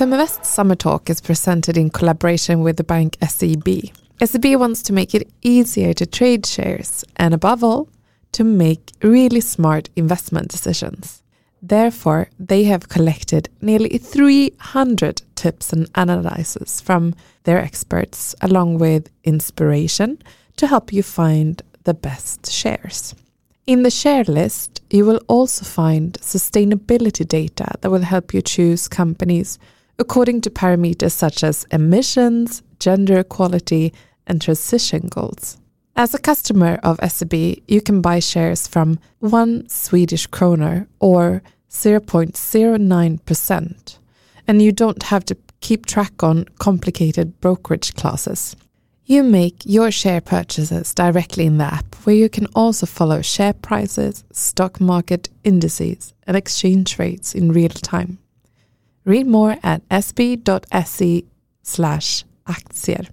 Feminvest 0.00 0.46
Summer 0.46 0.76
Talk 0.76 1.10
is 1.10 1.20
presented 1.20 1.76
in 1.76 1.90
collaboration 1.90 2.62
with 2.62 2.78
the 2.78 2.84
bank 2.84 3.18
SEB. 3.20 3.68
SEB 4.24 4.58
wants 4.58 4.82
to 4.84 4.94
make 4.94 5.14
it 5.14 5.30
easier 5.42 5.92
to 5.92 6.06
trade 6.06 6.46
shares 6.46 7.04
and, 7.16 7.34
above 7.34 7.62
all, 7.62 7.86
to 8.32 8.42
make 8.42 8.92
really 9.02 9.42
smart 9.42 9.90
investment 9.96 10.48
decisions. 10.48 11.22
Therefore, 11.60 12.30
they 12.38 12.64
have 12.64 12.88
collected 12.88 13.50
nearly 13.60 13.98
300 13.98 15.20
tips 15.34 15.70
and 15.70 15.90
analyses 15.94 16.80
from 16.80 17.14
their 17.44 17.58
experts, 17.58 18.34
along 18.40 18.78
with 18.78 19.10
inspiration 19.24 20.22
to 20.56 20.66
help 20.66 20.94
you 20.94 21.02
find 21.02 21.60
the 21.84 21.92
best 21.92 22.50
shares. 22.50 23.14
In 23.66 23.82
the 23.82 23.90
share 23.90 24.24
list, 24.24 24.80
you 24.88 25.04
will 25.04 25.20
also 25.28 25.66
find 25.66 26.14
sustainability 26.14 27.28
data 27.28 27.74
that 27.82 27.90
will 27.90 28.00
help 28.00 28.32
you 28.32 28.40
choose 28.40 28.88
companies 28.88 29.58
according 30.00 30.40
to 30.40 30.50
parameters 30.50 31.12
such 31.12 31.44
as 31.44 31.64
emissions, 31.70 32.62
gender 32.80 33.20
equality, 33.20 33.92
and 34.26 34.40
transition 34.40 35.06
goals. 35.08 35.58
As 35.94 36.14
a 36.14 36.18
customer 36.18 36.80
of 36.82 36.98
SEB, 37.06 37.34
you 37.68 37.82
can 37.82 38.00
buy 38.00 38.20
shares 38.20 38.66
from 38.66 38.98
1 39.18 39.68
Swedish 39.68 40.26
kroner 40.26 40.88
or 40.98 41.42
0.09%, 41.68 43.98
and 44.48 44.62
you 44.62 44.72
don't 44.72 45.02
have 45.02 45.26
to 45.26 45.36
keep 45.60 45.84
track 45.84 46.22
on 46.22 46.46
complicated 46.58 47.38
brokerage 47.40 47.92
classes. 47.94 48.56
You 49.04 49.22
make 49.22 49.66
your 49.66 49.90
share 49.90 50.22
purchases 50.22 50.94
directly 50.94 51.44
in 51.44 51.58
the 51.58 51.64
app, 51.64 51.94
where 52.04 52.16
you 52.16 52.30
can 52.30 52.46
also 52.54 52.86
follow 52.86 53.20
share 53.20 53.52
prices, 53.52 54.24
stock 54.32 54.80
market 54.80 55.28
indices, 55.44 56.14
and 56.26 56.34
exchange 56.36 56.98
rates 56.98 57.34
in 57.34 57.52
real 57.52 57.68
time. 57.68 58.18
Read 59.06 59.26
more 59.26 59.56
at 59.62 59.88
sb.se 59.88 61.24
slash 61.62 62.24
aktier. 62.46 63.08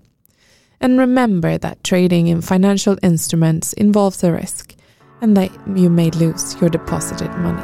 And 0.82 1.00
remember 1.00 1.58
that 1.58 1.84
trading 1.84 2.28
in 2.28 2.42
financial 2.42 2.98
instruments 3.02 3.74
involves 3.74 4.24
a 4.24 4.34
risk 4.34 4.76
and 5.22 5.36
that 5.38 5.52
you 5.76 5.90
may 5.90 6.12
lose 6.12 6.60
your 6.60 6.70
deposited 6.70 7.30
money. 7.38 7.64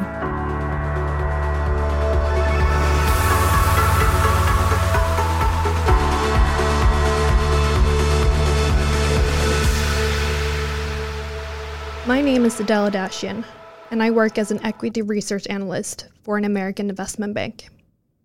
My 12.06 12.20
name 12.20 12.44
is 12.44 12.58
Adela 12.60 12.90
Dashian, 12.90 13.44
and 13.90 14.02
I 14.02 14.10
work 14.10 14.38
as 14.38 14.50
an 14.50 14.64
equity 14.64 15.02
research 15.02 15.46
analyst 15.48 16.08
for 16.22 16.36
an 16.36 16.44
American 16.44 16.90
investment 16.90 17.34
bank. 17.34 17.68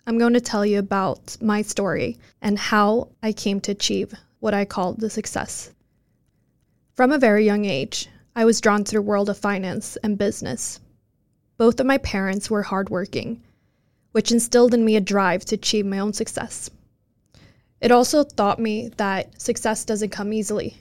I'm 0.07 0.17
going 0.17 0.33
to 0.33 0.41
tell 0.41 0.65
you 0.65 0.79
about 0.79 1.37
my 1.41 1.61
story 1.61 2.17
and 2.41 2.57
how 2.57 3.09
I 3.21 3.31
came 3.31 3.61
to 3.61 3.71
achieve 3.71 4.13
what 4.39 4.53
I 4.53 4.65
call 4.65 4.93
the 4.93 5.09
success. 5.09 5.71
From 6.95 7.11
a 7.11 7.17
very 7.17 7.45
young 7.45 7.65
age, 7.65 8.09
I 8.35 8.45
was 8.45 8.61
drawn 8.61 8.83
to 8.83 8.93
the 8.93 9.01
world 9.01 9.29
of 9.29 9.37
finance 9.37 9.97
and 10.03 10.17
business. 10.17 10.79
Both 11.57 11.79
of 11.79 11.85
my 11.85 11.97
parents 11.97 12.49
were 12.49 12.63
hardworking, 12.63 13.41
which 14.11 14.31
instilled 14.31 14.73
in 14.73 14.85
me 14.85 14.95
a 14.95 15.01
drive 15.01 15.45
to 15.45 15.55
achieve 15.55 15.85
my 15.85 15.99
own 15.99 16.13
success. 16.13 16.69
It 17.81 17.91
also 17.91 18.23
taught 18.23 18.59
me 18.59 18.89
that 18.97 19.41
success 19.41 19.85
doesn't 19.85 20.09
come 20.09 20.33
easily, 20.33 20.77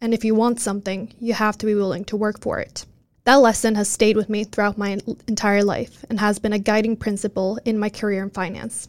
and 0.00 0.14
if 0.14 0.24
you 0.24 0.34
want 0.34 0.60
something, 0.60 1.12
you 1.20 1.34
have 1.34 1.58
to 1.58 1.66
be 1.66 1.74
willing 1.74 2.04
to 2.06 2.16
work 2.16 2.40
for 2.40 2.58
it. 2.58 2.86
That 3.24 3.36
lesson 3.36 3.74
has 3.74 3.88
stayed 3.88 4.16
with 4.16 4.30
me 4.30 4.44
throughout 4.44 4.78
my 4.78 4.98
entire 5.28 5.62
life 5.62 6.04
and 6.08 6.18
has 6.20 6.38
been 6.38 6.54
a 6.54 6.58
guiding 6.58 6.96
principle 6.96 7.58
in 7.64 7.78
my 7.78 7.90
career 7.90 8.22
in 8.22 8.30
finance. 8.30 8.88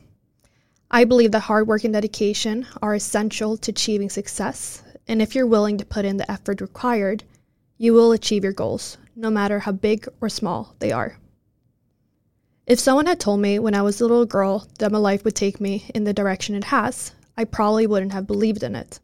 I 0.90 1.03
believe 1.03 1.31
that 1.31 1.42
hard 1.42 1.68
work 1.68 1.84
and 1.84 1.94
dedication 1.94 2.66
are 2.81 2.94
essential 2.94 3.58
to 3.58 3.72
achieving 3.72 4.09
success, 4.09 4.84
and 5.08 5.22
if 5.22 5.36
you're 5.36 5.46
willing 5.46 5.78
to 5.78 5.86
put 5.86 6.06
in 6.06 6.18
the 6.18 6.30
effort 6.31 6.62
required, 6.62 7.24
you 7.78 7.94
will 7.94 8.12
achieve 8.14 8.44
your 8.44 8.53
goals, 8.53 8.97
no 9.16 9.30
matter 9.30 9.59
how 9.59 9.72
big 9.72 10.08
or 10.22 10.30
small 10.30 10.75
they 10.80 10.92
are. 10.92 11.18
If 12.68 12.80
someone 12.80 13.08
had 13.08 13.19
told 13.19 13.42
me 13.42 13.59
when 13.59 13.75
I 13.75 13.81
was 13.81 14.00
a 14.00 14.06
little 14.06 14.25
girl 14.25 14.68
that 14.80 14.92
my 14.92 14.98
life 14.98 15.25
would 15.25 15.36
take 15.36 15.59
me 15.59 15.86
in 15.94 16.06
the 16.06 16.13
direction 16.13 16.56
it 16.56 16.66
has, 16.66 17.12
I 17.36 17.44
probably 17.44 17.88
wouldn't 17.88 18.13
have 18.13 18.28
believed 18.28 18.63
in 18.63 18.75
it. 18.75 19.00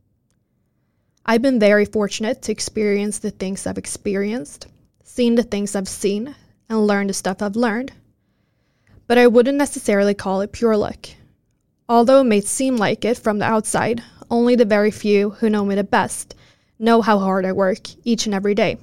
I've 1.25 1.41
been 1.41 1.59
very 1.59 1.83
fortunate 1.83 2.41
to 2.44 2.51
experience 2.51 3.19
the 3.19 3.31
things 3.31 3.67
I've 3.67 3.77
experienced, 3.77 4.67
seen 5.07 5.35
the 5.35 5.44
things 5.44 5.75
I've 5.75 5.88
seen, 5.88 6.35
and 6.69 6.85
learned 6.85 7.09
the 7.09 7.13
stuff 7.13 7.41
I've 7.41 7.56
learned. 7.56 7.94
But 9.07 9.18
I 9.18 9.28
wouldn't 9.28 9.57
necessarily 9.57 10.13
call 10.13 10.41
it 10.41 10.51
pure 10.51 10.75
luck. 10.75 11.07
Although 11.88 12.22
it 12.22 12.25
may 12.25 12.41
seem 12.41 12.75
like 12.75 13.06
it 13.06 13.18
from 13.18 13.40
the 13.40 13.45
outside, 13.45 14.03
only 14.29 14.56
the 14.56 14.66
very 14.66 14.91
few 14.91 15.29
who 15.29 15.50
know 15.50 15.63
me 15.63 15.75
the 15.75 15.84
best 15.84 16.35
know 16.78 17.01
how 17.01 17.19
hard 17.19 17.45
I 17.45 17.53
work 17.53 17.79
each 18.06 18.25
and 18.25 18.35
every 18.35 18.53
day. 18.53 18.78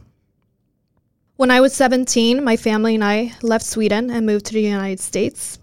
When 1.37 1.51
I 1.51 1.61
was 1.61 1.75
17, 1.75 2.43
my 2.43 2.57
family 2.57 2.95
and 2.95 3.05
I 3.05 3.35
left 3.43 3.65
Sweden 3.65 4.11
and 4.11 4.25
moved 4.25 4.47
to 4.47 4.55
the 4.55 4.63
United 4.63 5.01
States. 5.01 5.59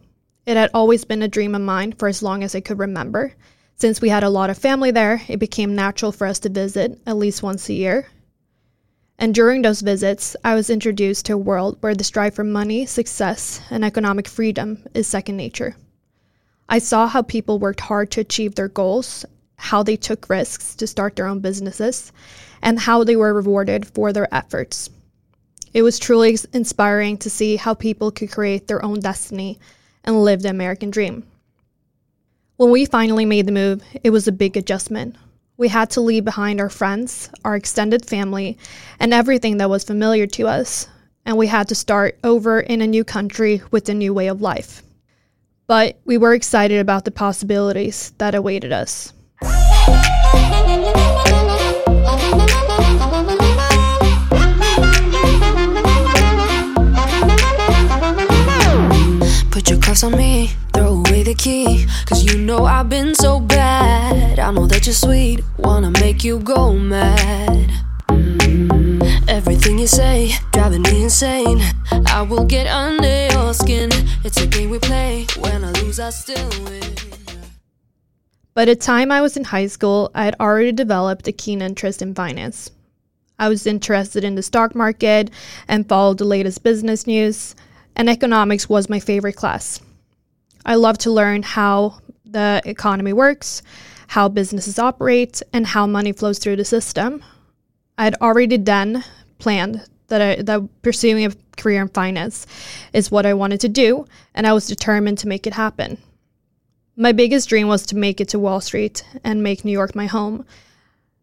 It 0.46 0.58
had 0.58 0.70
always 0.74 1.06
been 1.06 1.24
a 1.24 1.28
dream 1.28 1.56
of 1.56 1.62
mine 1.62 1.94
for 1.94 2.08
as 2.08 2.22
long 2.22 2.44
as 2.44 2.54
I 2.56 2.62
could 2.62 2.80
remember. 2.80 3.34
Since 3.76 4.00
we 4.00 4.10
had 4.10 4.24
a 4.24 4.30
lot 4.30 4.50
of 4.50 4.58
family 4.58 4.92
there, 4.92 5.24
it 5.28 5.40
became 5.40 5.76
natural 5.76 6.12
for 6.12 6.28
us 6.28 6.40
to 6.40 6.50
visit 6.50 7.02
at 7.08 7.18
least 7.18 7.42
once 7.42 7.68
a 7.68 7.74
year. 7.74 8.08
And 9.22 9.36
during 9.36 9.62
those 9.62 9.82
visits, 9.82 10.36
I 10.44 10.56
was 10.56 10.72
introduced 10.72 11.28
to 11.28 11.34
a 11.34 11.38
world 11.38 11.78
where 11.82 11.94
the 11.94 12.04
strive 12.04 12.34
for 12.34 12.44
money, 12.44 12.88
success, 12.88 13.62
and 13.70 13.86
economic 13.86 14.28
freedom 14.28 14.84
is 14.96 15.06
second 15.06 15.38
nature. 15.38 15.76
I 16.68 16.80
saw 16.80 17.08
how 17.08 17.22
people 17.22 17.60
worked 17.60 17.82
hard 17.82 18.10
to 18.12 18.22
achieve 18.22 18.56
their 18.56 18.68
goals, 18.68 19.24
how 19.58 19.84
they 19.84 19.96
took 19.96 20.28
risks 20.28 20.74
to 20.78 20.88
start 20.88 21.16
their 21.16 21.28
own 21.28 21.40
businesses, 21.40 22.12
and 22.64 22.80
how 22.80 23.04
they 23.04 23.16
were 23.16 23.32
rewarded 23.32 23.86
for 23.86 24.12
their 24.12 24.28
efforts. 24.34 24.90
It 25.72 25.84
was 25.84 26.00
truly 26.00 26.36
inspiring 26.52 27.20
to 27.20 27.30
see 27.30 27.58
how 27.58 27.76
people 27.76 28.10
could 28.10 28.32
create 28.32 28.66
their 28.66 28.84
own 28.84 29.02
destiny 29.02 29.60
and 30.04 30.24
live 30.24 30.42
the 30.42 30.50
American 30.50 30.90
dream. 30.90 31.28
When 32.58 32.72
we 32.72 32.86
finally 32.86 33.26
made 33.26 33.46
the 33.46 33.52
move, 33.52 33.84
it 34.04 34.10
was 34.10 34.28
a 34.28 34.32
big 34.32 34.58
adjustment. 34.58 35.16
We 35.62 35.70
had 35.70 35.92
to 35.92 36.02
leave 36.02 36.26
behind 36.26 36.60
our 36.60 36.70
friends, 36.70 37.30
our 37.46 37.56
extended 37.56 38.06
family, 38.06 38.58
and 39.00 39.14
everything 39.14 39.58
that 39.58 39.70
was 39.70 39.84
familiar 39.84 40.26
to 40.26 40.48
us, 40.48 40.88
and 41.24 41.38
we 41.38 41.48
had 41.48 41.68
to 41.68 41.76
start 41.76 42.18
over 42.24 42.60
in 42.60 42.82
a 42.82 42.88
new 42.88 43.04
country 43.04 43.62
with 43.70 43.88
a 43.88 43.94
new 43.94 44.14
way 44.14 44.28
of 44.28 44.42
life 44.42 44.82
but 45.72 45.96
we 46.04 46.18
were 46.18 46.34
excited 46.34 46.82
about 46.82 47.06
the 47.06 47.12
possibilities 47.12 48.12
that 48.18 48.36
awaited 48.36 48.74
us. 48.74 49.14
Put 59.52 59.70
your 59.70 59.80
cuffs 59.80 60.04
on 60.04 60.14
me, 60.14 60.52
throw 60.74 61.04
away 61.06 61.24
the 61.24 61.34
key. 61.34 61.86
Cause 62.06 62.24
you 62.24 62.40
know 62.40 62.64
I've 62.64 62.88
been 62.88 63.14
so 63.14 63.40
bad. 63.40 64.40
I 64.40 64.50
know 64.52 64.66
that 64.66 64.86
you're 64.86 64.94
sweet, 64.94 65.42
wanna 65.58 65.92
make 66.00 66.24
you 66.24 66.40
go 66.40 66.74
mad. 66.74 67.70
Mm-hmm. 68.08 69.30
Everything 69.30 69.78
you 69.78 69.88
say, 69.88 70.32
driving 70.54 70.84
me 70.84 71.04
insane. 71.04 71.62
I 72.08 72.22
will 72.22 72.46
get 72.46 72.68
under 72.68 73.28
your 73.34 73.54
skin. 73.54 73.90
It's 74.24 74.38
a 74.42 74.48
game 74.48 74.70
we 74.70 74.80
play. 74.80 75.28
When 75.38 75.66
I 75.66 75.72
lose, 75.72 76.00
I 76.00 76.12
still 76.12 76.50
win. 76.64 76.82
By 78.54 78.64
the 78.66 78.76
time 78.76 79.12
I 79.12 79.20
was 79.22 79.36
in 79.36 79.44
high 79.44 79.68
school, 79.68 80.12
I 80.16 80.24
had 80.24 80.36
already 80.40 80.72
developed 80.72 81.28
a 81.28 81.34
keen 81.34 81.62
interest 81.62 82.02
in 82.02 82.16
finance. 82.16 82.72
I 83.38 83.50
was 83.50 83.68
interested 83.68 84.24
in 84.24 84.36
the 84.36 84.44
stock 84.44 84.76
market 84.76 85.30
and 85.68 85.90
followed 85.90 86.20
the 86.20 86.26
latest 86.26 86.64
business 86.64 87.06
news, 87.06 87.56
and 87.96 88.10
economics 88.10 88.70
was 88.70 88.90
my 88.90 89.00
favorite 89.00 89.36
class. 89.36 89.82
I 90.66 90.76
love 90.76 90.98
to 91.00 91.12
learn 91.12 91.44
how 91.44 92.00
the 92.26 92.62
economy 92.66 93.14
works, 93.14 93.62
how 94.08 94.30
businesses 94.30 94.80
operate, 94.80 95.42
and 95.54 95.68
how 95.68 95.88
money 95.88 96.12
flows 96.12 96.40
through 96.40 96.58
the 96.58 96.66
system. 96.66 97.24
I 97.98 98.04
had 98.06 98.16
already 98.22 98.58
then 98.58 99.04
planned 99.40 99.86
that 100.08 100.22
I, 100.22 100.42
that 100.42 100.82
pursuing 100.82 101.26
a 101.26 101.32
career 101.58 101.82
in 101.82 101.88
finance 101.90 102.46
is 102.94 103.12
what 103.12 103.26
I 103.26 103.34
wanted 103.34 103.62
to 103.62 103.70
do, 103.70 104.06
and 104.34 104.46
I 104.46 104.54
was 104.54 104.68
determined 104.68 105.18
to 105.20 105.28
make 105.28 105.48
it 105.48 105.54
happen. 105.54 105.98
My 106.96 107.14
biggest 107.14 107.50
dream 107.50 107.68
was 107.68 107.86
to 107.88 107.96
make 107.96 108.22
it 108.22 108.30
to 108.30 108.40
Wall 108.40 108.62
Street 108.62 109.04
and 109.24 109.42
make 109.42 109.66
New 109.66 109.72
York 109.72 109.96
my 109.96 110.06
home. 110.06 110.46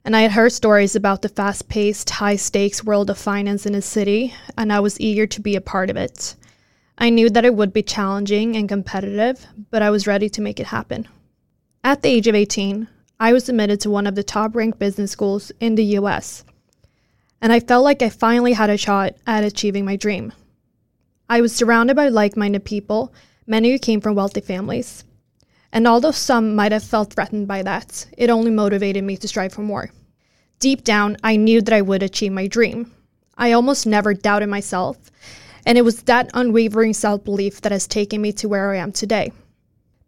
And 0.05 0.17
I 0.17 0.23
had 0.23 0.32
heard 0.32 0.53
stories 0.53 0.97
about 0.97 1.23
the 1.23 1.29
fast 1.29 1.69
paced, 1.69 2.09
high 2.09 2.37
stakes 2.37 2.82
world 2.82 3.11
of 3.11 3.19
finance 3.19 3.67
in 3.67 3.75
the 3.75 3.82
city, 3.82 4.35
and 4.56 4.73
I 4.73 4.81
was 4.81 4.99
eager 4.99 5.26
to 5.26 5.41
be 5.41 5.55
a 5.55 5.61
part 5.61 5.91
of 5.91 5.97
it. 5.97 6.35
I 6.98 7.10
knew 7.10 7.30
that 7.30 7.44
it 7.44 7.54
would 7.54 7.72
be 7.72 7.82
challenging 7.82 8.56
and 8.56 8.68
competitive, 8.68 9.46
but 9.70 9.80
I 9.82 9.90
was 9.90 10.06
ready 10.06 10.28
to 10.28 10.42
make 10.42 10.60
it 10.60 10.66
happen. 10.66 11.08
At 11.82 12.02
the 12.02 12.10
age 12.10 12.26
of 12.26 12.34
18, 12.34 12.88
I 13.18 13.32
was 13.32 13.48
admitted 13.48 13.80
to 13.80 13.90
one 13.90 14.06
of 14.06 14.14
the 14.14 14.22
top 14.22 14.54
ranked 14.54 14.78
business 14.78 15.12
schools 15.12 15.50
in 15.60 15.76
the 15.76 15.84
US 15.98 16.44
and 17.40 17.52
I 17.52 17.60
felt 17.60 17.84
like 17.84 18.02
I 18.02 18.08
finally 18.08 18.52
had 18.52 18.70
a 18.70 18.76
shot 18.76 19.14
at 19.26 19.44
achieving 19.44 19.84
my 19.84 19.96
dream. 19.96 20.32
I 21.28 21.40
was 21.40 21.54
surrounded 21.54 21.94
by 21.94 22.08
like 22.08 22.36
minded 22.36 22.64
people, 22.64 23.12
many 23.46 23.70
who 23.70 23.78
came 23.78 24.00
from 24.00 24.16
wealthy 24.16 24.40
families. 24.40 25.04
And 25.72 25.86
although 25.86 26.10
some 26.10 26.56
might 26.56 26.72
have 26.72 26.82
felt 26.82 27.12
threatened 27.12 27.46
by 27.46 27.62
that, 27.62 28.06
it 28.16 28.30
only 28.30 28.50
motivated 28.50 29.04
me 29.04 29.16
to 29.18 29.28
strive 29.28 29.52
for 29.52 29.62
more. 29.62 29.90
Deep 30.58 30.82
down, 30.82 31.16
I 31.22 31.36
knew 31.36 31.60
that 31.60 31.74
I 31.74 31.82
would 31.82 32.02
achieve 32.02 32.32
my 32.32 32.46
dream. 32.46 32.92
I 33.36 33.52
almost 33.52 33.86
never 33.86 34.14
doubted 34.14 34.48
myself, 34.48 34.96
and 35.69 35.76
it 35.76 35.85
was 35.85 36.00
that 36.05 36.31
unwavering 36.32 36.94
self 36.94 37.23
belief 37.23 37.61
that 37.61 37.73
has 37.73 37.87
taken 37.87 38.23
me 38.23 38.32
to 38.32 38.49
where 38.49 38.73
I 38.73 38.79
am 38.79 38.91
today. 38.91 39.32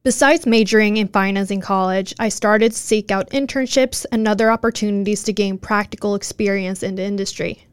Besides 0.02 0.46
majoring 0.46 0.96
in 0.96 1.08
finance 1.08 1.50
in 1.50 1.60
college, 1.60 2.14
I 2.18 2.30
started 2.30 2.72
to 2.72 2.78
seek 2.78 3.10
out 3.10 3.28
internships 3.28 4.06
and 4.10 4.26
other 4.26 4.50
opportunities 4.50 5.22
to 5.24 5.34
gain 5.34 5.58
practical 5.58 6.14
experience 6.14 6.82
in 6.82 6.94
the 6.94 7.02
industry. 7.02 7.66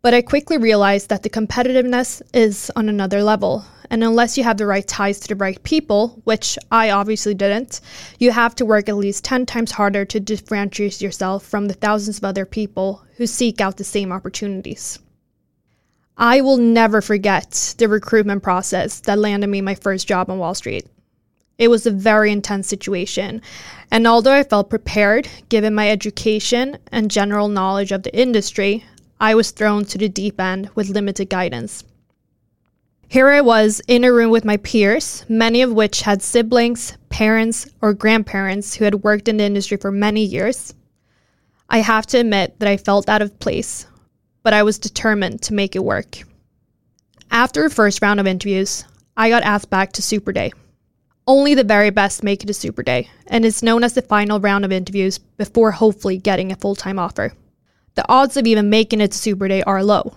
But 0.00 0.14
I 0.14 0.22
quickly 0.22 0.58
realized 0.58 1.08
that 1.08 1.24
the 1.24 1.28
competitiveness 1.28 2.22
is 2.32 2.70
on 2.76 2.88
another 2.88 3.24
level, 3.24 3.64
and 3.90 4.04
unless 4.04 4.38
you 4.38 4.44
have 4.44 4.58
the 4.58 4.66
right 4.66 4.86
ties 4.86 5.18
to 5.18 5.28
the 5.28 5.34
right 5.34 5.60
people, 5.64 6.20
which 6.22 6.56
I 6.70 6.90
obviously 6.90 7.34
didn't, 7.34 7.80
you 8.20 8.30
have 8.30 8.54
to 8.54 8.64
work 8.64 8.88
at 8.88 8.96
least 8.96 9.24
10 9.24 9.44
times 9.44 9.72
harder 9.72 10.04
to 10.04 10.20
differentiate 10.20 11.02
yourself 11.02 11.44
from 11.44 11.66
the 11.66 11.74
thousands 11.74 12.18
of 12.18 12.24
other 12.24 12.46
people 12.46 13.02
who 13.16 13.26
seek 13.26 13.60
out 13.60 13.76
the 13.76 13.82
same 13.82 14.12
opportunities. 14.12 15.00
I 16.20 16.40
will 16.40 16.56
never 16.56 17.00
forget 17.00 17.76
the 17.78 17.88
recruitment 17.88 18.42
process 18.42 18.98
that 19.00 19.20
landed 19.20 19.46
me 19.46 19.60
my 19.60 19.76
first 19.76 20.08
job 20.08 20.28
on 20.28 20.38
Wall 20.38 20.54
Street. 20.54 20.84
It 21.58 21.68
was 21.68 21.86
a 21.86 21.92
very 21.92 22.32
intense 22.32 22.66
situation. 22.66 23.40
And 23.92 24.04
although 24.04 24.32
I 24.32 24.42
felt 24.42 24.68
prepared, 24.68 25.28
given 25.48 25.74
my 25.74 25.88
education 25.88 26.78
and 26.90 27.08
general 27.08 27.46
knowledge 27.46 27.92
of 27.92 28.02
the 28.02 28.16
industry, 28.16 28.84
I 29.20 29.36
was 29.36 29.52
thrown 29.52 29.84
to 29.86 29.98
the 29.98 30.08
deep 30.08 30.40
end 30.40 30.70
with 30.74 30.88
limited 30.88 31.30
guidance. 31.30 31.84
Here 33.08 33.28
I 33.28 33.40
was 33.40 33.80
in 33.86 34.02
a 34.02 34.12
room 34.12 34.30
with 34.30 34.44
my 34.44 34.56
peers, 34.56 35.24
many 35.28 35.62
of 35.62 35.72
which 35.72 36.02
had 36.02 36.20
siblings, 36.20 36.98
parents, 37.10 37.68
or 37.80 37.94
grandparents 37.94 38.74
who 38.74 38.84
had 38.84 39.04
worked 39.04 39.28
in 39.28 39.36
the 39.36 39.44
industry 39.44 39.76
for 39.76 39.92
many 39.92 40.24
years. 40.24 40.74
I 41.70 41.78
have 41.78 42.06
to 42.08 42.18
admit 42.18 42.58
that 42.58 42.68
I 42.68 42.76
felt 42.76 43.08
out 43.08 43.22
of 43.22 43.38
place, 43.38 43.86
but 44.42 44.52
I 44.52 44.62
was 44.62 44.78
determined 44.78 45.42
to 45.42 45.54
make 45.54 45.76
it 45.76 45.84
work. 45.84 46.18
After 47.30 47.64
a 47.64 47.70
first 47.70 48.00
round 48.02 48.20
of 48.20 48.26
interviews, 48.26 48.84
I 49.16 49.28
got 49.28 49.42
asked 49.42 49.70
back 49.70 49.92
to 49.92 50.02
Super 50.02 50.32
Day. 50.32 50.52
Only 51.26 51.54
the 51.54 51.64
very 51.64 51.90
best 51.90 52.22
make 52.22 52.42
it 52.42 52.46
to 52.46 52.54
Super 52.54 52.82
Day, 52.82 53.10
and 53.26 53.44
it's 53.44 53.62
known 53.62 53.84
as 53.84 53.92
the 53.92 54.02
final 54.02 54.40
round 54.40 54.64
of 54.64 54.72
interviews 54.72 55.18
before 55.18 55.72
hopefully 55.72 56.16
getting 56.16 56.50
a 56.50 56.56
full 56.56 56.74
time 56.74 56.98
offer. 56.98 57.32
The 57.96 58.08
odds 58.08 58.36
of 58.36 58.46
even 58.46 58.70
making 58.70 59.00
it 59.00 59.12
to 59.12 59.18
Super 59.18 59.48
Day 59.48 59.62
are 59.64 59.82
low, 59.82 60.14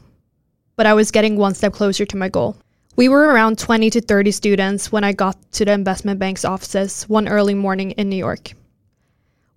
but 0.77 0.85
I 0.85 0.93
was 0.93 1.11
getting 1.11 1.35
one 1.35 1.53
step 1.53 1.73
closer 1.73 2.05
to 2.05 2.15
my 2.15 2.29
goal. 2.29 2.55
We 2.95 3.09
were 3.09 3.23
around 3.23 3.57
20 3.57 3.89
to 3.89 4.01
30 4.01 4.31
students 4.31 4.91
when 4.91 5.03
I 5.03 5.13
got 5.13 5.35
to 5.53 5.65
the 5.65 5.71
investment 5.71 6.19
bank's 6.19 6.45
offices 6.45 7.03
one 7.09 7.27
early 7.27 7.53
morning 7.53 7.91
in 7.91 8.09
New 8.09 8.15
York. 8.15 8.53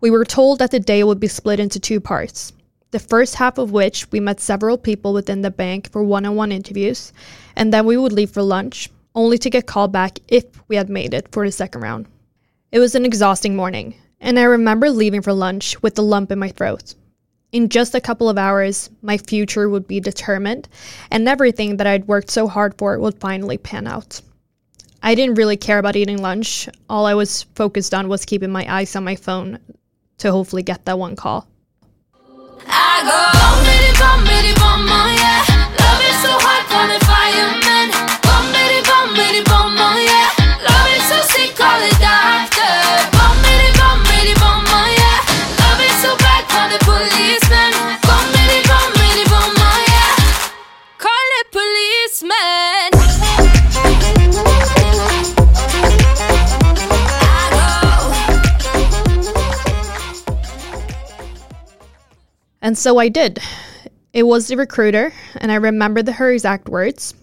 We 0.00 0.10
were 0.10 0.24
told 0.24 0.58
that 0.58 0.70
the 0.70 0.80
day 0.80 1.04
would 1.04 1.20
be 1.20 1.28
split 1.28 1.60
into 1.60 1.78
two 1.78 2.00
parts. 2.00 2.52
The 2.94 3.00
first 3.00 3.34
half 3.34 3.58
of 3.58 3.72
which 3.72 4.08
we 4.12 4.20
met 4.20 4.38
several 4.38 4.78
people 4.78 5.12
within 5.12 5.42
the 5.42 5.50
bank 5.50 5.90
for 5.90 6.04
one 6.04 6.24
on 6.24 6.36
one 6.36 6.52
interviews, 6.52 7.12
and 7.56 7.72
then 7.72 7.86
we 7.86 7.96
would 7.96 8.12
leave 8.12 8.30
for 8.30 8.44
lunch, 8.44 8.88
only 9.16 9.36
to 9.36 9.50
get 9.50 9.66
called 9.66 9.90
back 9.90 10.20
if 10.28 10.44
we 10.68 10.76
had 10.76 10.88
made 10.88 11.12
it 11.12 11.26
for 11.32 11.44
the 11.44 11.50
second 11.50 11.80
round. 11.80 12.06
It 12.70 12.78
was 12.78 12.94
an 12.94 13.04
exhausting 13.04 13.56
morning, 13.56 13.96
and 14.20 14.38
I 14.38 14.44
remember 14.44 14.90
leaving 14.90 15.22
for 15.22 15.32
lunch 15.32 15.82
with 15.82 15.98
a 15.98 16.02
lump 16.02 16.30
in 16.30 16.38
my 16.38 16.50
throat. 16.50 16.94
In 17.50 17.68
just 17.68 17.96
a 17.96 18.00
couple 18.00 18.28
of 18.28 18.38
hours, 18.38 18.90
my 19.02 19.18
future 19.18 19.68
would 19.68 19.88
be 19.88 19.98
determined, 19.98 20.68
and 21.10 21.28
everything 21.28 21.78
that 21.78 21.88
I'd 21.88 22.06
worked 22.06 22.30
so 22.30 22.46
hard 22.46 22.78
for 22.78 22.96
would 23.00 23.18
finally 23.18 23.58
pan 23.58 23.88
out. 23.88 24.20
I 25.02 25.16
didn't 25.16 25.34
really 25.34 25.56
care 25.56 25.80
about 25.80 25.96
eating 25.96 26.22
lunch. 26.22 26.68
All 26.88 27.06
I 27.06 27.14
was 27.14 27.42
focused 27.56 27.92
on 27.92 28.06
was 28.06 28.24
keeping 28.24 28.52
my 28.52 28.72
eyes 28.72 28.94
on 28.94 29.02
my 29.02 29.16
phone 29.16 29.58
to 30.18 30.30
hopefully 30.30 30.62
get 30.62 30.84
that 30.84 30.96
one 30.96 31.16
call. 31.16 31.48
I 32.66 33.02
go, 33.04 33.18
midi 33.66 33.90
bum 33.98 34.24
billy 34.24 34.54
bomb 34.60 34.88
oh, 34.88 35.08
yeah 35.20 35.44
Love 35.80 36.02
is 36.08 36.16
so 36.22 36.32
hard 36.44 36.64
for 36.70 36.84
the 36.92 36.98
fireman. 37.04 37.73
And 62.74 62.78
so 62.80 62.98
I 62.98 63.08
did. 63.08 63.38
It 64.12 64.24
was 64.24 64.48
the 64.48 64.56
recruiter, 64.56 65.12
and 65.36 65.52
I 65.52 65.54
remember 65.54 66.02
the, 66.02 66.10
her 66.10 66.32
exact 66.32 66.68
words 66.68 67.14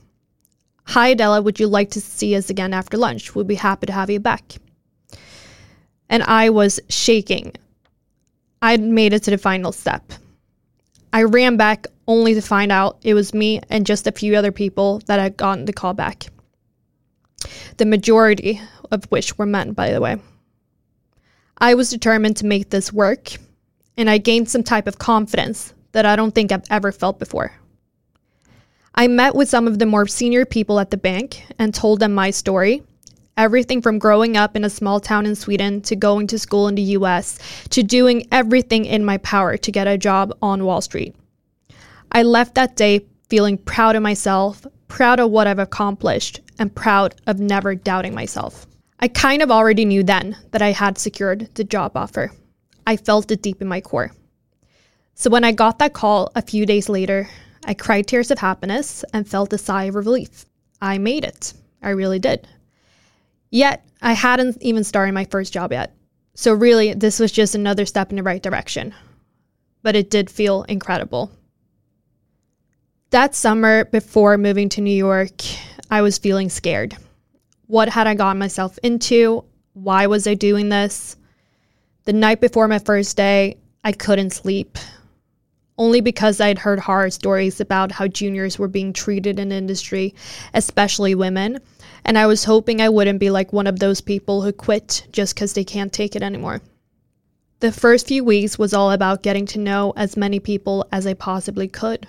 Hi, 0.86 1.10
Adela, 1.10 1.42
would 1.42 1.60
you 1.60 1.68
like 1.68 1.92
to 1.92 2.00
see 2.00 2.38
us 2.38 2.50
again 2.50 2.74
after 2.74 2.96
lunch? 2.96 3.36
We'd 3.36 3.48
be 3.48 3.56
happy 3.56 3.88
to 3.88 3.92
have 3.92 4.10
you 4.10 4.22
back. 4.22 4.54
And 6.08 6.24
I 6.24 6.52
was 6.52 6.80
shaking. 6.88 7.52
I'd 8.62 8.80
made 8.80 9.12
it 9.12 9.24
to 9.24 9.32
the 9.32 9.38
final 9.38 9.74
step. 9.74 10.14
I 11.12 11.24
ran 11.24 11.58
back 11.58 11.86
only 12.08 12.34
to 12.34 12.42
find 12.42 12.72
out 12.72 13.00
it 13.04 13.14
was 13.14 13.34
me 13.34 13.60
and 13.70 13.86
just 13.86 14.08
a 14.08 14.14
few 14.14 14.38
other 14.38 14.54
people 14.54 15.02
that 15.08 15.20
had 15.20 15.36
gotten 15.36 15.66
the 15.66 15.74
call 15.74 15.94
back. 15.94 16.28
The 17.76 17.86
majority 17.86 18.62
of 18.90 19.04
which 19.12 19.38
were 19.38 19.46
men, 19.46 19.74
by 19.74 19.92
the 19.92 20.00
way. 20.00 20.16
I 21.58 21.74
was 21.74 21.90
determined 21.90 22.38
to 22.38 22.46
make 22.46 22.70
this 22.70 22.94
work 22.94 23.34
and 24.02 24.10
I 24.10 24.18
gained 24.18 24.50
some 24.50 24.64
type 24.64 24.88
of 24.88 24.98
confidence 24.98 25.74
that 25.92 26.06
I 26.06 26.16
don't 26.16 26.34
think 26.34 26.52
I've 26.52 26.66
ever 26.70 26.92
felt 26.92 27.20
before. 27.20 27.54
I 28.96 29.08
met 29.08 29.36
with 29.36 29.48
some 29.48 29.68
of 29.68 29.80
the 29.80 29.86
more 29.86 30.08
senior 30.08 30.44
people 30.44 30.80
at 30.80 30.92
the 30.92 30.98
bank 30.98 31.46
and 31.58 31.74
told 31.74 32.00
them 32.00 32.14
my 32.14 32.32
story 32.32 32.84
everything 33.38 33.82
from 33.82 33.98
growing 33.98 34.36
up 34.36 34.56
in 34.56 34.64
a 34.64 34.70
small 34.70 35.00
town 35.00 35.26
in 35.26 35.36
Sweden 35.36 35.82
to 35.82 35.96
going 35.96 36.28
to 36.28 36.38
school 36.38 36.68
in 36.68 36.76
the 36.76 36.82
US 36.98 37.40
to 37.70 37.82
doing 37.82 38.28
everything 38.32 38.86
in 38.86 39.06
my 39.06 39.18
power 39.20 39.56
to 39.56 39.72
get 39.72 39.88
a 39.88 39.98
job 39.98 40.36
on 40.42 40.66
Wall 40.66 40.82
Street. 40.82 41.16
I 42.12 42.24
left 42.24 42.56
that 42.56 42.76
day 42.76 43.06
feeling 43.30 43.58
proud 43.58 43.96
of 43.96 44.04
myself, 44.04 44.66
proud 44.90 45.20
of 45.20 45.32
what 45.32 45.48
I've 45.48 45.60
accomplished, 45.60 46.42
and 46.60 46.76
proud 46.76 47.16
of 47.28 47.40
never 47.40 47.74
doubting 47.74 48.14
myself. 48.14 48.68
I 49.00 49.08
kind 49.08 49.42
of 49.42 49.50
already 49.50 49.86
knew 49.86 50.04
then 50.04 50.38
that 50.52 50.62
I 50.62 50.72
had 50.72 50.98
secured 50.98 51.50
the 51.56 51.64
job 51.64 51.94
offer. 51.96 52.32
I 52.86 52.98
felt 52.98 53.32
it 53.32 53.42
deep 53.42 53.62
in 53.62 53.68
my 53.68 53.82
core. 53.82 54.12
So 55.16 55.30
when 55.30 55.44
I 55.44 55.52
got 55.52 55.80
that 55.80 55.94
call 55.94 56.32
a 56.36 56.42
few 56.42 56.66
days 56.66 56.90
later, 56.90 57.30
I 57.66 57.74
cried 57.74 58.08
tears 58.08 58.32
of 58.32 58.40
happiness 58.40 59.04
and 59.14 59.28
felt 59.28 59.54
a 59.54 59.58
sigh 59.58 59.84
of 59.86 59.96
relief. 59.96 60.46
I 60.82 60.98
made 60.98 61.24
it. 61.24 61.54
I 61.82 61.90
really 61.90 62.20
did. 62.20 62.48
Yet, 63.52 63.86
I 64.02 64.14
hadn't 64.14 64.62
even 64.62 64.84
started 64.84 65.14
my 65.14 65.26
first 65.26 65.54
job 65.54 65.72
yet. 65.72 65.96
So, 66.34 66.54
really, 66.54 66.94
this 66.94 67.20
was 67.20 67.32
just 67.32 67.54
another 67.54 67.86
step 67.86 68.10
in 68.10 68.16
the 68.16 68.24
right 68.24 68.42
direction. 68.42 68.96
But 69.84 69.96
it 69.96 70.10
did 70.10 70.30
feel 70.30 70.64
incredible. 70.64 71.32
That 73.12 73.36
summer, 73.36 73.86
before 73.86 74.38
moving 74.38 74.70
to 74.70 74.82
New 74.82 74.96
York, 74.96 75.42
I 75.90 76.02
was 76.02 76.18
feeling 76.18 76.50
scared. 76.50 76.96
What 77.68 77.90
had 77.90 78.08
I 78.08 78.16
gotten 78.16 78.40
myself 78.40 78.80
into? 78.84 79.44
Why 79.74 80.08
was 80.08 80.26
I 80.26 80.34
doing 80.34 80.70
this? 80.70 81.18
The 82.06 82.14
night 82.14 82.42
before 82.42 82.68
my 82.68 82.80
first 82.80 83.16
day, 83.16 83.58
I 83.84 83.92
couldn't 83.92 84.32
sleep. 84.32 84.80
Only 85.78 86.02
because 86.02 86.42
I'd 86.42 86.58
heard 86.58 86.80
horror 86.80 87.12
stories 87.12 87.62
about 87.62 87.92
how 87.92 88.08
juniors 88.08 88.58
were 88.58 88.68
being 88.68 88.92
treated 88.92 89.38
in 89.38 89.52
industry, 89.52 90.16
especially 90.56 91.14
women, 91.14 91.60
and 92.04 92.18
I 92.18 92.26
was 92.26 92.44
hoping 92.44 92.82
I 92.82 92.90
wouldn't 92.90 93.20
be 93.20 93.30
like 93.30 93.54
one 93.54 93.68
of 93.68 93.78
those 93.78 94.02
people 94.02 94.42
who 94.42 94.52
quit 94.52 95.06
just 95.12 95.36
because 95.36 95.54
they 95.54 95.64
can't 95.64 95.94
take 95.94 96.16
it 96.16 96.24
anymore. 96.24 96.62
The 97.60 97.72
first 97.72 98.08
few 98.08 98.24
weeks 98.24 98.58
was 98.58 98.74
all 98.74 98.92
about 98.92 99.22
getting 99.22 99.46
to 99.48 99.60
know 99.60 99.94
as 99.96 100.18
many 100.18 100.40
people 100.40 100.88
as 100.92 101.06
I 101.06 101.14
possibly 101.14 101.68
could. 101.68 102.08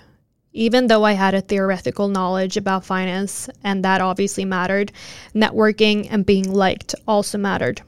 Even 0.53 0.87
though 0.87 1.03
I 1.03 1.11
had 1.11 1.35
a 1.35 1.41
theoretical 1.41 2.07
knowledge 2.07 2.57
about 2.57 2.83
finance, 2.83 3.47
and 3.63 3.85
that 3.85 4.01
obviously 4.01 4.43
mattered, 4.43 4.91
networking 5.35 6.07
and 6.09 6.25
being 6.25 6.51
liked 6.51 6.95
also 7.07 7.37
mattered. 7.37 7.83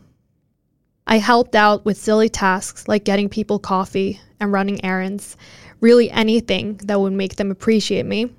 I 1.08 1.18
helped 1.18 1.56
out 1.56 1.86
with 1.86 1.98
silly 1.98 2.30
tasks 2.30 2.88
like 2.88 3.04
getting 3.04 3.30
people 3.30 3.60
coffee 3.60 4.20
and 4.40 4.52
running 4.52 4.84
errands, 4.84 5.38
really 5.80 6.10
anything 6.10 6.78
that 6.86 7.00
would 7.00 7.14
make 7.14 7.36
them 7.36 7.52
appreciate 7.52 8.06
me. 8.06 8.32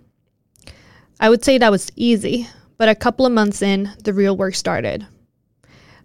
I 1.20 1.30
would 1.30 1.44
say 1.44 1.58
that 1.58 1.70
was 1.70 1.92
easy, 1.94 2.48
but 2.76 2.88
a 2.88 2.94
couple 2.94 3.24
of 3.24 3.32
months 3.32 3.62
in, 3.62 3.90
the 4.02 4.12
real 4.12 4.36
work 4.36 4.54
started. 4.54 5.06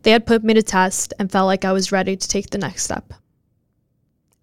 They 0.04 0.12
had 0.12 0.26
put 0.26 0.44
me 0.44 0.54
to 0.54 0.64
test 0.64 1.14
and 1.20 1.32
felt 1.32 1.48
like 1.48 1.66
I 1.66 1.74
was 1.74 1.92
ready 1.92 2.16
to 2.16 2.28
take 2.28 2.50
the 2.50 2.58
next 2.58 2.84
step. 2.84 3.14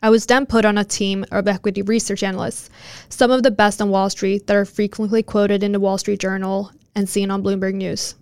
I 0.02 0.10
was 0.10 0.26
then 0.26 0.46
put 0.46 0.64
on 0.64 0.78
a 0.78 0.84
team 0.84 1.24
of 1.30 1.48
equity 1.48 1.82
research 1.82 2.22
analysts, 2.22 2.70
some 3.08 3.30
of 3.30 3.42
the 3.42 3.50
best 3.50 3.80
on 3.80 3.90
Wall 3.90 4.10
Street 4.10 4.46
that 4.46 4.56
are 4.56 4.64
frequently 4.64 5.22
quoted 5.22 5.62
in 5.62 5.72
the 5.72 5.80
Wall 5.80 5.98
Street 5.98 6.20
Journal 6.20 6.70
and 6.94 7.08
seen 7.08 7.30
on 7.30 7.42
Bloomberg 7.42 7.74
News. 7.74 8.14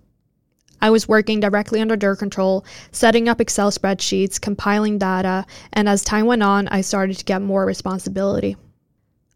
I 0.81 0.91
was 0.91 1.09
working 1.09 1.41
directly 1.41 1.81
under 1.81 1.97
their 1.97 2.17
control, 2.17 2.65
setting 2.93 3.29
up 3.29 3.41
Excel 3.41 3.71
spreadsheets, 3.71 4.41
compiling 4.41 4.99
data, 4.99 5.47
and 5.73 5.89
as 5.89 6.05
time 6.05 6.27
went 6.27 6.43
on, 6.43 6.69
I 6.69 6.81
started 6.81 7.19
to 7.19 7.25
get 7.25 7.43
more 7.43 7.65
responsibility. 7.65 8.57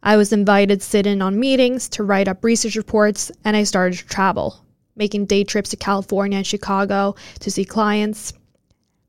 I 0.02 0.16
was 0.16 0.32
invited 0.32 0.80
to 0.80 0.86
sit 0.86 1.06
in 1.06 1.20
on 1.20 1.38
meetings, 1.38 1.88
to 1.90 2.02
write 2.02 2.28
up 2.28 2.42
research 2.42 2.76
reports, 2.76 3.30
and 3.44 3.56
I 3.56 3.64
started 3.64 3.98
to 3.98 4.06
travel, 4.06 4.64
making 4.96 5.26
day 5.26 5.44
trips 5.44 5.70
to 5.70 5.76
California 5.76 6.38
and 6.38 6.46
Chicago 6.46 7.14
to 7.40 7.50
see 7.50 7.64
clients. 7.64 8.32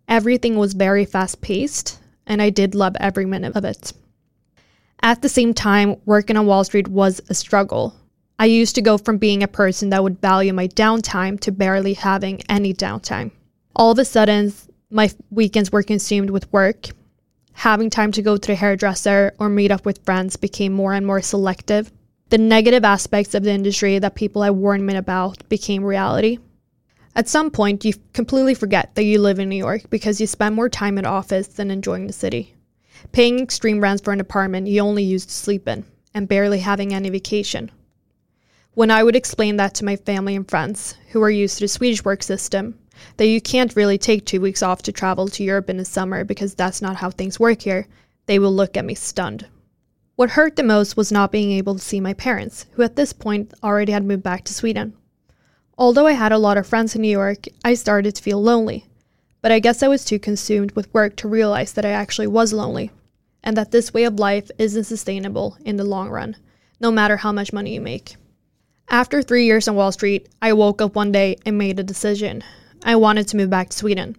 Everything 0.08 0.58
was 0.58 0.74
very 0.74 1.06
fast 1.06 1.42
paced, 1.42 2.00
and 2.28 2.42
I 2.42 2.50
did 2.50 2.76
love 2.76 2.96
every 3.00 3.26
minute 3.26 3.56
of 3.56 3.64
it. 3.66 3.94
At 5.02 5.22
the 5.22 5.30
same 5.30 5.54
time, 5.54 5.96
working 6.06 6.38
on 6.38 6.46
Wall 6.46 6.64
Street 6.64 6.88
was 6.88 7.22
a 7.30 7.34
struggle. 7.34 7.96
I 8.41 8.45
used 8.45 8.74
to 8.74 8.81
go 8.81 8.98
from 8.98 9.19
being 9.19 9.43
a 9.43 9.48
person 9.48 9.91
that 9.91 10.01
would 10.01 10.19
value 10.19 10.51
my 10.51 10.67
downtime 10.67 11.39
to 11.41 11.51
barely 11.51 11.93
having 11.93 12.41
any 12.50 12.74
downtime. 12.74 13.29
All 13.75 13.91
of 13.91 14.00
a 14.00 14.03
sudden, 14.03 14.51
my 14.89 15.12
weekends 15.29 15.71
were 15.71 15.83
consumed 15.83 16.31
with 16.31 16.51
work. 16.51 16.88
Having 17.53 17.91
time 17.91 18.12
to 18.13 18.24
go 18.24 18.38
to 18.38 18.48
the 18.48 18.55
hairdresser 18.55 19.33
or 19.38 19.48
meet 19.48 19.69
up 19.69 19.86
with 19.86 20.03
friends 20.05 20.38
became 20.38 20.74
more 20.74 20.93
and 20.93 21.05
more 21.05 21.21
selective. 21.21 21.91
The 22.29 22.39
negative 22.39 22.83
aspects 22.83 23.36
of 23.36 23.43
the 23.43 23.51
industry 23.51 24.00
that 24.00 24.15
people 24.15 24.41
had 24.41 24.55
warned 24.55 24.88
me 24.88 24.95
about 24.95 25.48
became 25.48 25.83
reality. 25.83 26.39
At 27.15 27.29
some 27.29 27.51
point, 27.51 27.86
you 27.86 27.93
completely 28.13 28.55
forget 28.55 28.95
that 28.95 29.03
you 29.03 29.21
live 29.21 29.38
in 29.38 29.50
New 29.50 29.55
York 29.55 29.88
because 29.91 30.19
you 30.19 30.25
spend 30.25 30.55
more 30.55 30.67
time 30.67 30.98
at 30.98 31.05
office 31.05 31.45
than 31.45 31.69
enjoying 31.69 32.07
the 32.07 32.13
city 32.13 32.55
paying 33.12 33.39
extreme 33.39 33.81
rents 33.81 34.01
for 34.01 34.13
an 34.13 34.19
apartment 34.19 34.65
you 34.65 34.81
only 34.81 35.03
use 35.03 35.27
to 35.27 35.33
sleep 35.33 35.67
in, 35.67 35.83
and 36.13 36.27
barely 36.27 36.60
having 36.60 36.91
any 36.91 37.10
vacation. 37.12 37.69
When 38.74 38.90
I 38.90 39.04
would 39.04 39.18
explain 39.18 39.58
that 39.58 39.74
to 39.75 39.86
my 39.86 39.98
family 39.98 40.34
and 40.34 40.50
friends, 40.50 40.96
who 41.10 41.22
are 41.22 41.30
used 41.30 41.58
to 41.58 41.66
the 41.66 41.68
Swedish 41.68 42.06
work 42.06 42.24
system, 42.24 42.80
that 43.18 43.28
you 43.28 43.42
can't 43.42 43.75
really 43.75 43.98
take 43.98 44.25
two 44.25 44.40
weeks 44.40 44.63
off 44.63 44.82
to 44.84 44.94
travel 44.94 45.28
to 45.28 45.44
Europe 45.44 45.70
in 45.70 45.75
the 45.75 45.84
summer 45.84 46.24
because 46.24 46.56
that's 46.56 46.82
not 46.82 46.96
how 46.96 47.10
things 47.10 47.38
work 47.38 47.63
here, 47.63 47.86
they 48.28 48.40
will 48.40 48.56
look 48.56 48.78
at 48.78 48.86
me 48.86 48.96
stunned. 48.96 49.46
What 50.16 50.30
hurt 50.30 50.56
the 50.56 50.63
most 50.63 50.96
was 50.96 51.12
not 51.12 51.34
being 51.34 51.51
able 51.51 51.74
to 51.74 51.82
see 51.82 52.00
my 52.00 52.13
parents, 52.13 52.66
who 52.72 52.82
at 52.82 52.96
this 52.96 53.12
point 53.12 53.54
already 53.62 53.92
had 53.92 54.06
moved 54.06 54.24
back 54.24 54.46
to 54.46 54.54
Sweden. 54.54 54.94
Although 55.78 56.08
I 56.08 56.13
had 56.13 56.32
a 56.32 56.38
lot 56.38 56.58
of 56.58 56.66
friends 56.66 56.96
in 56.96 57.01
New 57.01 57.10
York, 57.10 57.48
I 57.66 57.74
started 57.74 58.16
to 58.16 58.24
feel 58.24 58.42
lonely, 58.42 58.86
but 59.42 59.51
I 59.51 59.60
guess 59.60 59.84
I 59.84 59.90
was 59.90 60.06
too 60.06 60.18
consumed 60.18 60.72
with 60.78 60.94
work 60.94 61.18
to 61.18 61.28
realize 61.28 61.74
that 61.74 61.86
I 61.86 61.90
actually 61.90 62.28
was 62.28 62.54
lonely, 62.54 62.92
and 63.44 63.58
that 63.58 63.72
this 63.72 63.94
way 63.94 64.06
of 64.06 64.18
life 64.18 64.50
isn't 64.58 64.86
sustainable 64.86 65.58
in 65.66 65.75
the 65.75 65.84
long 65.84 66.10
run, 66.10 66.38
no 66.80 66.90
matter 66.90 67.18
how 67.18 67.34
much 67.34 67.51
money 67.51 67.74
you 67.74 67.82
make. 67.82 68.16
After 68.91 69.21
three 69.21 69.45
years 69.45 69.69
on 69.69 69.75
Wall 69.75 69.93
Street, 69.93 70.27
I 70.41 70.51
woke 70.51 70.81
up 70.81 70.95
one 70.95 71.13
day 71.13 71.38
and 71.45 71.57
made 71.57 71.79
a 71.79 71.83
decision. 71.83 72.43
I 72.83 72.98
wanted 72.98 73.25
to 73.29 73.38
move 73.38 73.50
back 73.50 73.69
to 73.69 73.77
Sweden. 73.77 74.17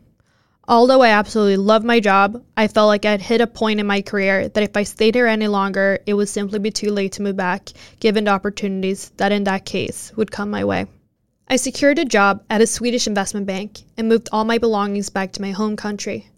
Although 0.67 1.03
I 1.03 1.11
absolutely 1.11 1.59
loved 1.59 1.85
my 1.85 2.01
job, 2.01 2.43
I 2.57 2.69
felt 2.69 2.87
like 2.87 3.05
I'd 3.05 3.21
hit 3.21 3.43
a 3.43 3.47
point 3.47 3.81
in 3.81 3.87
my 3.87 4.01
career 4.01 4.49
that 4.49 4.63
if 4.63 4.75
I 4.75 4.85
stayed 4.85 5.15
here 5.15 5.27
any 5.27 5.47
longer, 5.47 5.99
it 6.07 6.15
would 6.15 6.31
simply 6.31 6.59
be 6.59 6.71
too 6.71 6.91
late 6.91 7.13
to 7.13 7.23
move 7.23 7.37
back, 7.37 7.69
given 8.01 8.25
the 8.25 8.31
opportunities 8.31 9.11
that 9.19 9.31
in 9.31 9.45
that 9.45 9.67
case 9.67 10.11
would 10.17 10.31
come 10.31 10.51
my 10.51 10.65
way. 10.65 10.87
I 11.49 11.57
secured 11.57 11.99
a 11.99 12.07
job 12.07 12.43
at 12.49 12.63
a 12.63 12.67
Swedish 12.67 13.07
investment 13.07 13.45
bank 13.45 13.81
and 13.99 14.09
moved 14.09 14.31
all 14.33 14.47
my 14.47 14.57
belongings 14.57 15.11
back 15.11 15.33
to 15.33 15.43
my 15.43 15.51
home 15.51 15.77
country. 15.77 16.31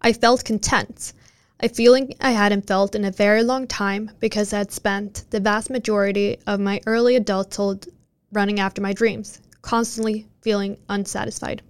I 0.00 0.12
felt 0.12 0.44
content, 0.44 1.12
a 1.60 1.68
feeling 1.68 2.14
I 2.20 2.32
hadn't 2.32 2.66
felt 2.66 2.94
in 2.94 3.04
a 3.04 3.10
very 3.10 3.42
long 3.42 3.66
time 3.66 4.10
because 4.20 4.52
I 4.52 4.58
had 4.58 4.72
spent 4.72 5.24
the 5.30 5.40
vast 5.40 5.70
majority 5.70 6.38
of 6.46 6.60
my 6.60 6.80
early 6.86 7.16
adulthood 7.16 7.86
running 8.32 8.60
after 8.60 8.82
my 8.82 8.92
dreams, 8.92 9.40
constantly 9.62 10.26
feeling 10.42 10.76
unsatisfied. 10.88 11.62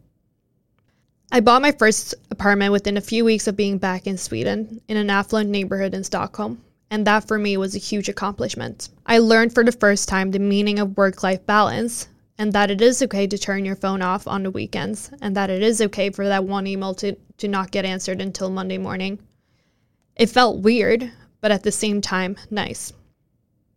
I 1.30 1.40
bought 1.40 1.62
my 1.62 1.72
first 1.72 2.14
apartment 2.30 2.72
within 2.72 2.96
a 2.96 3.02
few 3.02 3.24
weeks 3.24 3.46
of 3.46 3.56
being 3.56 3.78
back 3.78 4.06
in 4.06 4.16
Sweden 4.16 4.80
in 4.88 4.96
an 4.96 5.10
affluent 5.10 5.50
neighborhood 5.50 5.94
in 5.94 6.04
Stockholm, 6.04 6.62
and 6.90 7.06
that 7.06 7.26
for 7.26 7.38
me 7.38 7.56
was 7.56 7.74
a 7.74 7.78
huge 7.78 8.08
accomplishment. 8.08 8.88
I 9.04 9.18
learned 9.18 9.54
for 9.54 9.64
the 9.64 9.72
first 9.72 10.08
time 10.08 10.30
the 10.30 10.38
meaning 10.38 10.78
of 10.78 10.96
work 10.96 11.22
life 11.22 11.44
balance 11.44 12.08
and 12.38 12.52
that 12.52 12.70
it 12.70 12.80
is 12.80 13.02
okay 13.02 13.26
to 13.26 13.38
turn 13.38 13.64
your 13.64 13.76
phone 13.76 14.02
off 14.02 14.26
on 14.26 14.42
the 14.42 14.50
weekends, 14.50 15.10
and 15.20 15.36
that 15.36 15.50
it 15.50 15.62
is 15.62 15.80
okay 15.80 16.10
for 16.10 16.26
that 16.26 16.44
one 16.44 16.66
email 16.66 16.94
to, 16.94 17.14
to 17.38 17.46
not 17.46 17.70
get 17.70 17.84
answered 17.84 18.20
until 18.20 18.50
Monday 18.50 18.78
morning. 18.78 19.18
It 20.16 20.30
felt 20.30 20.62
weird, 20.62 21.10
but 21.40 21.50
at 21.50 21.64
the 21.64 21.72
same 21.72 22.00
time, 22.00 22.36
nice. 22.50 22.92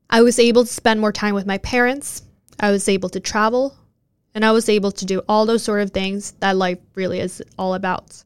I 0.10 0.22
was 0.22 0.38
able 0.38 0.64
to 0.66 0.74
spend 0.74 1.02
more 1.02 1.12
time 1.12 1.34
with 1.34 1.48
my 1.48 1.58
parents, 1.58 2.22
I 2.60 2.72
was 2.72 2.88
able 2.88 3.10
to 3.10 3.20
travel, 3.20 3.76
and 4.36 4.46
I 4.46 4.52
was 4.52 4.70
able 4.70 4.92
to 4.92 5.06
do 5.06 5.24
all 5.28 5.48
those 5.48 5.64
sort 5.64 5.82
of 5.82 5.92
things 5.92 6.34
that 6.40 6.56
life 6.56 6.78
really 6.94 7.20
is 7.20 7.42
all 7.58 7.74
about, 7.74 8.24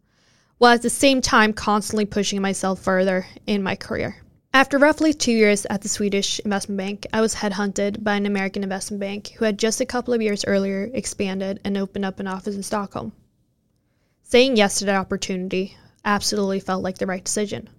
while 0.58 0.74
at 0.74 0.82
the 0.82 0.90
same 0.90 1.22
time 1.22 1.54
constantly 1.54 2.06
pushing 2.06 2.42
myself 2.42 2.82
further 2.82 3.26
in 3.48 3.64
my 3.64 3.78
career. 3.78 4.18
After 4.54 4.78
roughly 4.78 5.14
two 5.14 5.32
years 5.32 5.66
at 5.70 5.82
the 5.82 5.88
Swedish 5.88 6.42
investment 6.42 6.78
bank, 6.78 7.08
I 7.14 7.22
was 7.22 7.36
headhunted 7.36 8.04
by 8.04 8.16
an 8.16 8.26
American 8.26 8.62
investment 8.62 9.00
bank 9.00 9.30
who 9.38 9.46
had 9.46 9.58
just 9.58 9.80
a 9.80 9.86
couple 9.86 10.14
of 10.14 10.22
years 10.22 10.44
earlier 10.44 10.90
expanded 10.94 11.62
and 11.64 11.78
opened 11.78 12.04
up 12.04 12.20
an 12.20 12.28
office 12.28 12.58
in 12.58 12.64
Stockholm. 12.64 13.14
Saying 14.24 14.58
yes 14.58 14.80
to 14.80 14.86
that 14.86 14.96
opportunity 14.96 15.78
absolutely 16.04 16.60
felt 16.60 16.84
like 16.84 16.98
the 16.98 17.08
right 17.08 17.24
decision. 17.24 17.70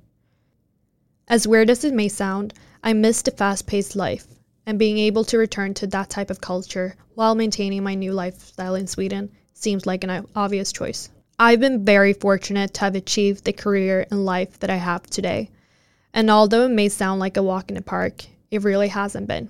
As 1.32 1.48
weird 1.48 1.70
as 1.70 1.82
it 1.82 1.94
may 1.94 2.08
sound, 2.08 2.52
I 2.84 2.92
missed 2.92 3.26
a 3.26 3.30
fast 3.30 3.66
paced 3.66 3.96
life, 3.96 4.26
and 4.66 4.78
being 4.78 4.98
able 4.98 5.24
to 5.24 5.38
return 5.38 5.72
to 5.74 5.86
that 5.86 6.10
type 6.10 6.28
of 6.28 6.42
culture 6.42 6.94
while 7.14 7.34
maintaining 7.34 7.82
my 7.82 7.94
new 7.94 8.12
lifestyle 8.12 8.74
in 8.74 8.86
Sweden 8.86 9.30
seems 9.54 9.86
like 9.86 10.04
an 10.04 10.26
obvious 10.36 10.72
choice. 10.72 11.08
I've 11.38 11.60
been 11.60 11.86
very 11.86 12.12
fortunate 12.12 12.74
to 12.74 12.80
have 12.80 12.94
achieved 12.94 13.44
the 13.44 13.54
career 13.54 14.06
and 14.10 14.26
life 14.26 14.58
that 14.58 14.68
I 14.68 14.76
have 14.76 15.06
today 15.06 15.48
and 16.12 16.30
although 16.30 16.66
it 16.66 16.70
may 16.70 16.90
sound 16.90 17.20
like 17.20 17.38
a 17.38 17.42
walk 17.42 17.70
in 17.70 17.76
the 17.76 17.80
park, 17.80 18.26
it 18.50 18.62
really 18.62 18.88
hasn't 18.88 19.26
been. 19.26 19.48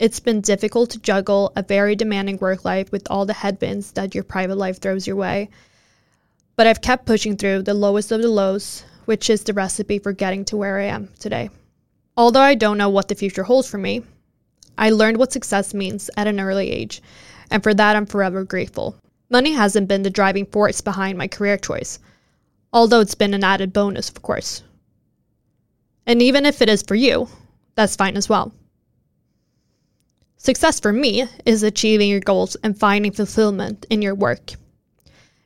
It's 0.00 0.18
been 0.18 0.40
difficult 0.40 0.90
to 0.90 0.98
juggle 0.98 1.52
a 1.54 1.62
very 1.62 1.94
demanding 1.94 2.38
work 2.38 2.64
life 2.64 2.90
with 2.90 3.06
all 3.10 3.24
the 3.24 3.32
headwinds 3.32 3.92
that 3.92 4.16
your 4.16 4.24
private 4.24 4.56
life 4.56 4.80
throws 4.80 5.06
your 5.06 5.14
way. 5.14 5.50
But 6.56 6.66
I've 6.66 6.80
kept 6.80 7.06
pushing 7.06 7.36
through 7.36 7.62
the 7.62 7.74
lowest 7.74 8.10
of 8.10 8.20
the 8.20 8.28
lows, 8.28 8.82
which 9.08 9.30
is 9.30 9.44
the 9.44 9.54
recipe 9.54 9.98
for 9.98 10.12
getting 10.12 10.44
to 10.44 10.54
where 10.54 10.78
I 10.78 10.84
am 10.84 11.08
today. 11.18 11.48
Although 12.14 12.42
I 12.42 12.54
don't 12.54 12.76
know 12.76 12.90
what 12.90 13.08
the 13.08 13.14
future 13.14 13.44
holds 13.44 13.66
for 13.66 13.78
me, 13.78 14.02
I 14.76 14.90
learned 14.90 15.16
what 15.16 15.32
success 15.32 15.72
means 15.72 16.10
at 16.18 16.26
an 16.26 16.38
early 16.38 16.70
age, 16.70 17.00
and 17.50 17.62
for 17.62 17.72
that 17.72 17.96
I'm 17.96 18.04
forever 18.04 18.44
grateful. 18.44 18.96
Money 19.30 19.52
hasn't 19.52 19.88
been 19.88 20.02
the 20.02 20.10
driving 20.10 20.44
force 20.44 20.82
behind 20.82 21.16
my 21.16 21.26
career 21.26 21.56
choice, 21.56 21.98
although 22.70 23.00
it's 23.00 23.14
been 23.14 23.32
an 23.32 23.42
added 23.42 23.72
bonus, 23.72 24.10
of 24.10 24.20
course. 24.20 24.62
And 26.06 26.20
even 26.20 26.44
if 26.44 26.60
it 26.60 26.68
is 26.68 26.82
for 26.82 26.94
you, 26.94 27.30
that's 27.76 27.96
fine 27.96 28.14
as 28.14 28.28
well. 28.28 28.52
Success 30.36 30.80
for 30.80 30.92
me 30.92 31.24
is 31.46 31.62
achieving 31.62 32.10
your 32.10 32.20
goals 32.20 32.58
and 32.62 32.78
finding 32.78 33.12
fulfillment 33.12 33.86
in 33.88 34.02
your 34.02 34.14
work. 34.14 34.52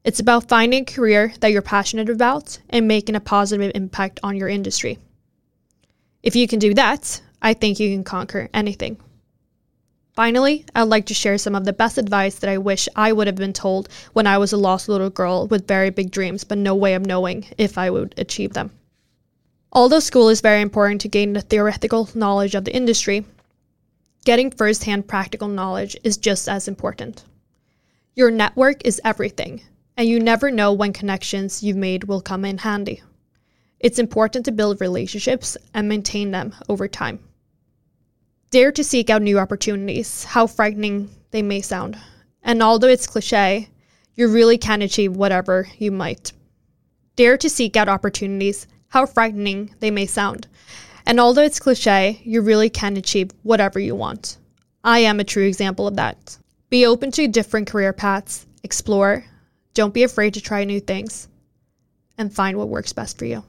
It's 0.05 0.19
about 0.19 0.49
finding 0.49 0.83
a 0.83 0.85
career 0.85 1.33
that 1.39 1.53
you're 1.53 1.63
passionate 1.63 2.11
about 2.11 2.59
and 2.69 2.89
making 2.89 3.15
a 3.15 3.21
positive 3.21 3.71
impact 3.73 4.19
on 4.25 4.37
your 4.37 4.49
industry. 4.49 4.99
If 6.25 6.35
you 6.35 6.49
can 6.49 6.59
do 6.59 6.75
that, 6.75 7.23
I 7.41 7.55
think 7.55 7.79
you 7.79 7.89
can 7.95 8.03
conquer 8.03 8.49
anything. 8.53 8.97
Finally, 10.15 10.67
I'd 10.75 10.83
like 10.89 11.07
to 11.07 11.15
share 11.15 11.39
some 11.39 11.55
of 11.55 11.65
the 11.65 11.73
best 11.73 11.99
advice 11.99 12.35
that 12.41 12.51
I 12.51 12.59
wish 12.59 12.89
I 12.97 13.13
would 13.13 13.29
have 13.29 13.37
been 13.37 13.53
told 13.53 13.89
when 14.13 14.27
I 14.27 14.39
was 14.39 14.53
a 14.53 14.57
lost 14.57 14.89
little 14.89 15.09
girl 15.09 15.47
with 15.47 15.69
very 15.69 15.91
big 15.91 16.11
dreams 16.11 16.43
but 16.43 16.59
no 16.59 16.75
way 16.75 16.95
of 16.95 17.07
knowing 17.07 17.47
if 17.57 17.79
I 17.79 17.89
would 17.89 18.15
achieve 18.19 18.55
them. 18.55 18.73
Although 19.73 20.01
school 20.01 20.29
is 20.29 20.41
very 20.41 20.61
important 20.61 21.01
to 21.03 21.09
gain 21.09 21.33
the 21.33 21.41
theoretical 21.41 22.11
knowledge 22.15 22.57
of 22.57 22.65
the 22.65 22.75
industry, 22.75 23.25
getting 24.25 24.51
first 24.51 24.83
hand 24.83 25.07
practical 25.07 25.49
knowledge 25.49 25.97
is 26.03 26.17
just 26.17 26.49
as 26.49 26.67
important. 26.67 27.25
Your 28.15 28.31
network 28.31 28.85
is 28.85 29.01
everything, 29.05 29.63
and 29.97 30.09
you 30.09 30.19
never 30.19 30.51
know 30.51 30.73
when 30.73 30.93
connections 30.93 31.63
you've 31.63 31.77
made 31.77 32.05
will 32.05 32.21
come 32.21 32.45
in 32.45 32.59
handy. 32.59 33.03
It's 33.81 33.99
important 33.99 34.45
to 34.45 34.53
build 34.53 34.81
relationships 34.81 35.57
and 35.75 35.89
maintain 35.89 36.31
them 36.31 36.55
over 36.69 36.89
time. 36.89 37.19
Dare 38.51 38.73
to 38.73 38.85
seek 38.85 39.11
out 39.11 39.23
new 39.23 39.39
opportunities, 39.39 40.25
how 40.25 40.47
frightening 40.47 41.11
they 41.31 41.43
may 41.43 41.61
sound. 41.61 41.99
And 42.43 42.63
although 42.63 42.89
it's 42.89 43.07
cliche, 43.07 43.69
you 44.15 44.29
really 44.29 44.59
can 44.59 44.83
achieve 44.83 45.17
whatever 45.17 45.67
you 45.79 45.91
might. 45.91 46.33
Dare 47.17 47.37
to 47.39 47.51
seek 47.51 47.77
out 47.77 47.89
opportunities 47.89 48.67
how 48.89 49.07
frightening 49.07 49.75
they 49.81 49.91
may 49.91 50.05
sound. 50.05 50.47
And 51.07 51.19
although 51.19 51.43
it's 51.43 51.59
cliche, 51.59 52.21
you 52.25 52.43
really 52.43 52.69
can 52.69 52.97
achieve 52.97 53.31
whatever 53.43 53.81
you 53.81 53.95
want. 53.95 54.37
I 54.85 54.99
am 54.99 55.19
a 55.19 55.25
true 55.25 55.47
example 55.47 55.87
of 55.87 55.97
that. 55.97 56.37
Be 56.69 56.85
open 56.85 57.11
to 57.13 57.27
different 57.27 57.69
career 57.69 57.93
paths, 57.93 58.47
explore, 58.63 59.25
don't 59.75 59.95
be 59.95 60.03
afraid 60.03 60.35
to 60.35 60.41
try 60.41 60.65
new 60.65 60.81
things, 60.81 61.29
and 62.19 62.33
find 62.33 62.57
what 62.57 62.69
works 62.69 62.93
best 62.93 63.19
for 63.19 63.25
you. 63.25 63.45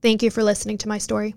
Thank 0.00 0.22
you 0.22 0.30
for 0.30 0.42
listening 0.42 0.78
to 0.78 0.88
my 0.88 0.98
story. 0.98 1.34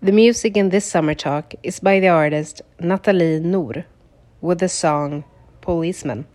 The 0.00 0.12
music 0.12 0.56
in 0.56 0.68
this 0.68 0.84
summer 0.84 1.14
talk 1.14 1.54
is 1.62 1.80
by 1.80 2.00
the 2.00 2.08
artist 2.08 2.62
Natali 2.80 3.42
Noor 3.42 3.86
with 4.40 4.60
the 4.60 4.68
song 4.68 5.24
policeman. 5.60 6.26